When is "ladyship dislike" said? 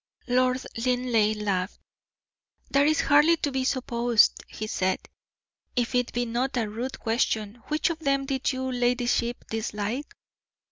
8.73-10.15